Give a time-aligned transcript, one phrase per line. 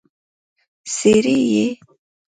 [0.95, 1.65] څرې يې؟